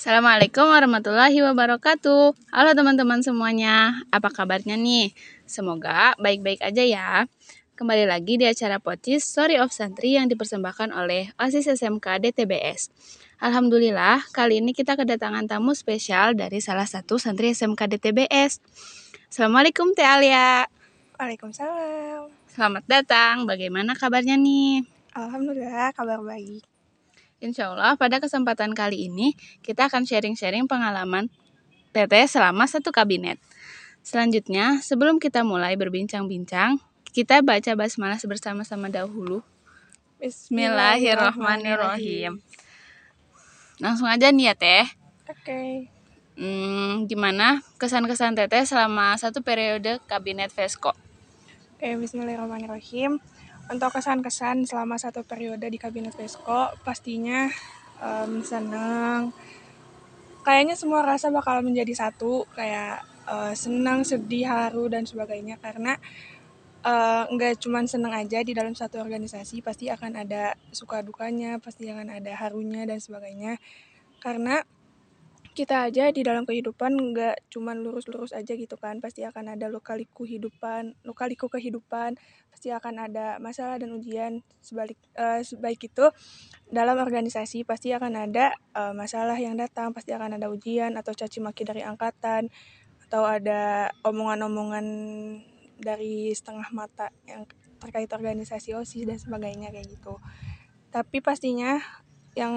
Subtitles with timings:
[0.00, 2.32] Assalamualaikum warahmatullahi wabarakatuh.
[2.56, 5.12] Halo teman-teman semuanya, apa kabarnya nih?
[5.44, 7.28] Semoga baik-baik aja ya.
[7.76, 12.88] Kembali lagi di acara Pocis Story of Santri yang dipersembahkan oleh OSIS SMK DTBS.
[13.44, 18.64] Alhamdulillah, kali ini kita kedatangan tamu spesial dari salah satu santri SMK DTBS.
[19.28, 20.64] Assalamualaikum Teh Alia.
[21.20, 22.32] Waalaikumsalam.
[22.48, 24.80] Selamat datang, bagaimana kabarnya nih?
[25.12, 26.79] Alhamdulillah kabar baik.
[27.40, 29.32] Insya Allah pada kesempatan kali ini
[29.64, 31.32] kita akan sharing-sharing pengalaman
[31.90, 33.40] Teteh selama satu kabinet.
[34.04, 36.78] Selanjutnya, sebelum kita mulai berbincang-bincang,
[37.10, 39.42] kita baca basmalah bersama-sama dahulu.
[40.22, 42.38] Bismillahirrahmanirrahim.
[43.80, 44.86] Langsung aja nih ya Teh.
[45.26, 45.88] Oke.
[46.36, 50.92] Hmm, gimana kesan-kesan Teteh selama satu periode kabinet Vesco?
[51.74, 53.18] Oke, bismillahirrahmanirrahim.
[53.70, 57.46] Untuk kesan-kesan selama satu periode di Kabinet Vesco, pastinya
[58.02, 59.30] um, senang.
[60.42, 65.54] Kayaknya semua rasa bakal menjadi satu, kayak uh, senang, sedih, haru, dan sebagainya.
[65.62, 65.94] Karena
[66.82, 71.86] uh, nggak cuman senang aja di dalam satu organisasi, pasti akan ada suka dukanya, pasti
[71.86, 73.62] akan ada harunya, dan sebagainya.
[74.18, 74.66] Karena
[75.50, 79.02] kita aja di dalam kehidupan nggak cuman lurus-lurus aja gitu kan.
[79.02, 82.16] Pasti akan ada lokaliku hidupan lokaliku kehidupan
[82.50, 86.06] pasti akan ada masalah dan ujian sebalik uh, sebaik itu.
[86.70, 91.42] Dalam organisasi pasti akan ada uh, masalah yang datang pasti akan ada ujian atau caci
[91.42, 92.50] maki dari angkatan
[93.10, 94.86] atau ada omongan-omongan
[95.80, 97.48] dari setengah mata yang
[97.80, 100.20] terkait organisasi osis dan sebagainya kayak gitu.
[100.92, 101.80] Tapi pastinya
[102.38, 102.54] yang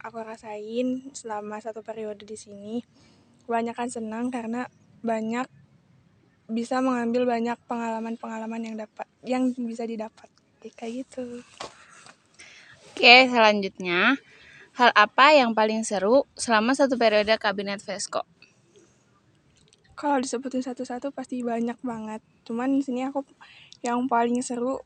[0.00, 2.80] aku rasain selama satu periode di sini
[3.44, 4.70] kebanyakan senang karena
[5.04, 5.44] banyak
[6.50, 10.26] bisa mengambil banyak pengalaman-pengalaman yang dapat yang bisa didapat
[10.74, 11.44] kayak gitu.
[12.90, 14.18] Oke, selanjutnya
[14.76, 18.26] hal apa yang paling seru selama satu periode kabinet Vesco?
[19.94, 22.24] Kalau disebutin satu-satu pasti banyak banget.
[22.48, 23.20] Cuman di sini aku
[23.84, 24.80] yang paling seru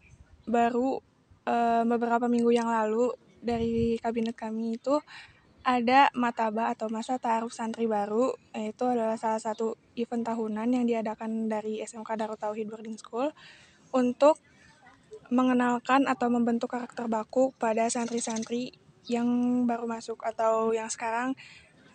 [0.44, 0.98] baru
[1.46, 3.14] uh, beberapa minggu yang lalu
[3.44, 4.98] dari kabinet kami itu
[5.64, 11.48] ada Mataba atau Masa Taruh Santri Baru, yaitu adalah salah satu event tahunan yang diadakan
[11.48, 13.32] dari SMK Darut Tauhid Boarding School
[13.96, 14.36] untuk
[15.32, 18.76] mengenalkan atau membentuk karakter baku pada santri-santri
[19.08, 19.24] yang
[19.64, 21.32] baru masuk atau yang sekarang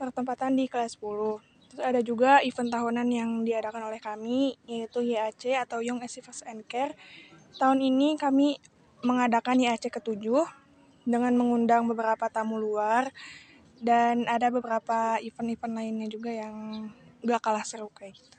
[0.02, 1.38] bertempatan di kelas 10.
[1.70, 6.66] Terus ada juga event tahunan yang diadakan oleh kami, yaitu YAC atau Young Achievers and
[6.66, 6.98] Care.
[7.62, 8.58] Tahun ini kami
[9.06, 10.26] mengadakan YAC ke-7
[11.10, 13.10] dengan mengundang beberapa tamu luar
[13.82, 16.86] dan ada beberapa event-event lainnya juga yang
[17.26, 18.38] gak kalah seru kayak gitu.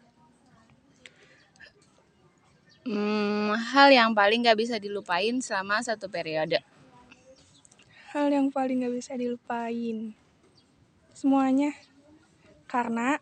[2.87, 6.63] Hmm, hal yang paling gak bisa dilupain selama satu periode.
[8.15, 10.15] Hal yang paling gak bisa dilupain
[11.11, 11.77] semuanya
[12.65, 13.21] karena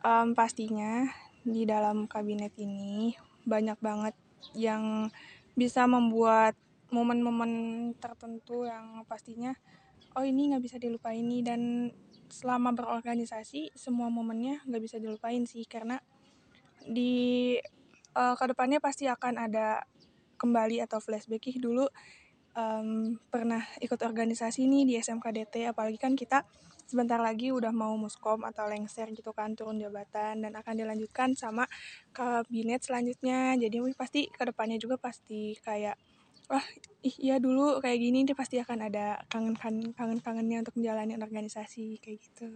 [0.00, 1.04] um, pastinya
[1.44, 3.12] di dalam kabinet ini
[3.44, 4.14] banyak banget
[4.56, 5.12] yang
[5.58, 6.54] bisa membuat
[6.88, 7.52] momen-momen
[8.00, 9.52] tertentu yang pastinya
[10.16, 11.42] oh ini nggak bisa dilupain nih.
[11.44, 11.62] Dan
[12.28, 16.00] selama berorganisasi semua momennya nggak bisa dilupain sih karena
[16.84, 17.56] di
[18.16, 19.84] uh, ke depannya pasti akan ada
[20.40, 21.50] kembali atau flashback.
[21.52, 21.86] Ih dulu
[22.58, 26.42] um, pernah ikut organisasi nih di SMKDT apalagi kan kita
[26.88, 31.68] sebentar lagi udah mau muskom atau lengser gitu kan turun jabatan dan akan dilanjutkan sama
[32.16, 33.60] kabinet selanjutnya.
[33.60, 36.00] Jadi pasti ke depannya juga pasti kayak
[36.48, 36.64] wah
[37.04, 41.14] ih ya dulu kayak gini dia pasti akan ada kangen kangen kangen kangennya untuk menjalani
[41.14, 42.48] organisasi kayak gitu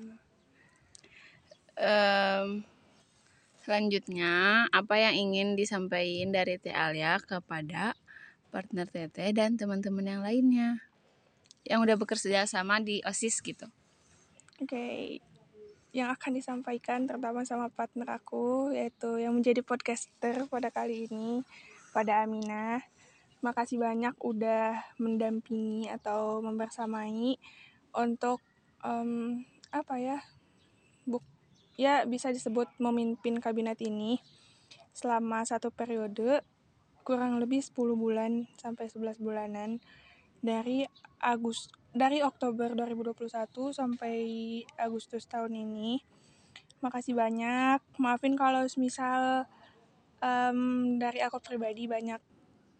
[1.77, 2.65] um,
[3.63, 7.95] selanjutnya apa yang ingin disampaikan dari Teh Alia kepada
[8.51, 10.83] partner Teteh dan teman-teman yang lainnya
[11.63, 13.69] yang udah bekerja sama di OSIS gitu
[14.59, 15.23] oke okay.
[15.95, 21.45] yang akan disampaikan terutama sama partner aku yaitu yang menjadi podcaster pada kali ini
[21.93, 22.83] pada Aminah
[23.43, 27.37] makasih banyak udah mendampingi atau membersamai
[27.93, 28.39] untuk
[28.87, 29.43] um,
[29.75, 30.19] apa ya
[31.05, 31.27] buk
[31.75, 34.23] ya bisa disebut memimpin kabinet ini
[34.95, 36.47] selama satu periode
[37.03, 39.83] kurang lebih 10 bulan sampai 11 bulanan
[40.39, 40.87] dari
[41.19, 44.17] Agus dari Oktober 2021 sampai
[44.81, 46.03] Agustus tahun ini.
[46.83, 47.79] Makasih banyak.
[47.99, 49.47] Maafin kalau misal
[50.19, 50.59] um,
[50.99, 52.19] dari aku pribadi banyak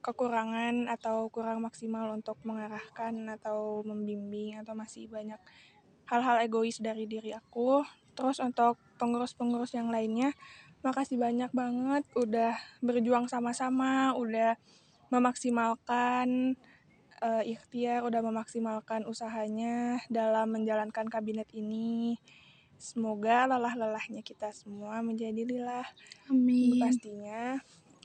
[0.03, 5.39] kekurangan atau kurang maksimal untuk mengarahkan atau membimbing atau masih banyak
[6.11, 7.87] hal-hal egois dari diri aku.
[8.13, 10.35] Terus untuk pengurus-pengurus yang lainnya,
[10.85, 14.59] makasih banyak banget udah berjuang sama-sama, udah
[15.09, 16.59] memaksimalkan
[17.23, 22.19] uh, ikhtiar udah memaksimalkan usahanya dalam menjalankan kabinet ini.
[22.83, 25.87] Semoga lelah-lelahnya kita semua menjadi lilah.
[26.27, 26.83] Amin.
[26.83, 27.63] Pastinya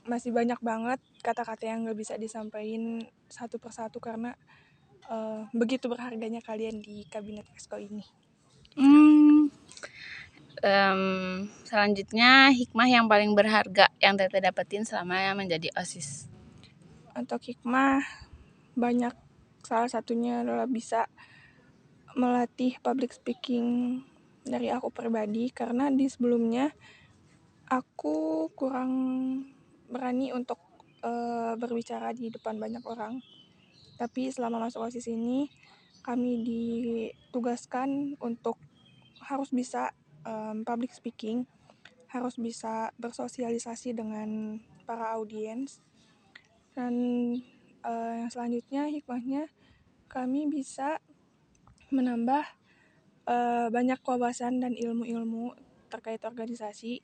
[0.08, 4.32] masih banyak banget kata-kata yang gak bisa disampaikan satu persatu karena
[5.12, 8.02] uh, begitu berharganya kalian di kabinet Esko ini.
[8.78, 9.52] Hmm,
[10.64, 11.02] um,
[11.68, 16.30] selanjutnya hikmah yang paling berharga yang Tete dapetin selama menjadi OSIS.
[17.12, 18.02] Untuk hikmah
[18.78, 19.14] banyak
[19.66, 21.10] salah satunya adalah bisa
[22.14, 24.00] melatih public speaking
[24.46, 26.72] dari aku pribadi karena di sebelumnya
[27.68, 28.92] aku kurang
[29.88, 30.60] berani untuk
[31.02, 33.20] uh, berbicara di depan banyak orang.
[33.98, 35.50] Tapi selama masuk OSIS ini
[36.06, 38.56] kami ditugaskan untuk
[39.26, 39.90] harus bisa
[40.22, 41.44] um, public speaking,
[42.08, 45.82] harus bisa bersosialisasi dengan para audiens.
[46.72, 46.94] Dan
[47.82, 49.50] uh, yang selanjutnya hikmahnya
[50.08, 51.02] kami bisa
[51.90, 52.44] menambah
[53.28, 55.52] uh, banyak wawasan dan ilmu-ilmu
[55.88, 57.00] terkait organisasi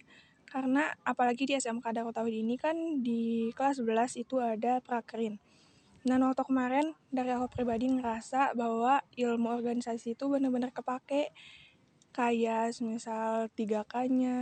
[0.48, 5.40] karena apalagi di SMK Darut Tauhid ini kan di kelas 11 itu ada prakerin.
[6.04, 11.32] Nah waktu kemarin dari aku pribadi ngerasa bahwa ilmu organisasi itu benar-benar kepake
[12.12, 14.38] kayak misal 3K-nya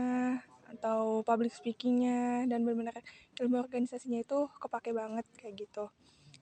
[0.77, 2.99] atau public speaking-nya dan benar-benar
[3.39, 5.89] ilmu organisasinya itu kepake banget kayak gitu.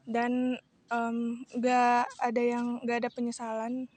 [0.09, 0.57] Dan
[0.89, 3.93] um, gak ada yang gak ada penyesalan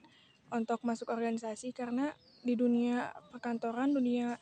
[0.52, 2.14] untuk masuk organisasi karena
[2.44, 4.38] di dunia perkantoran, dunia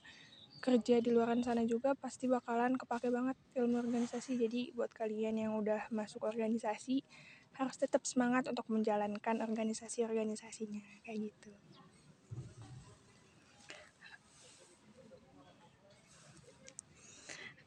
[0.62, 4.38] kerja di luar sana juga pasti bakalan kepake banget ilmu organisasi.
[4.38, 7.02] Jadi buat kalian yang udah masuk organisasi
[7.58, 11.50] harus tetap semangat untuk menjalankan organisasi-organisasinya kayak gitu.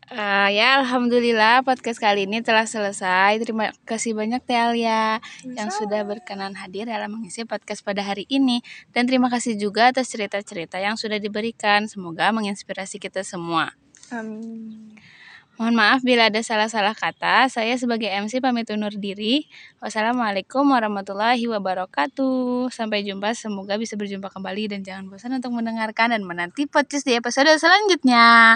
[0.06, 3.42] Uh, ya alhamdulillah podcast kali ini telah selesai.
[3.42, 8.62] Terima kasih banyak Teh Alia yang sudah berkenan hadir dalam mengisi podcast pada hari ini
[8.94, 11.90] dan terima kasih juga atas cerita-cerita yang sudah diberikan.
[11.90, 13.74] Semoga menginspirasi kita semua.
[14.13, 14.94] Amin.
[15.56, 17.48] Mohon maaf bila ada salah-salah kata.
[17.48, 19.48] Saya sebagai MC pamit undur diri.
[19.80, 22.69] Wassalamualaikum warahmatullahi wabarakatuh.
[22.75, 23.34] Sampai jumpa.
[23.34, 28.54] Semoga bisa berjumpa kembali dan jangan bosan untuk mendengarkan dan menanti podcast di episode selanjutnya.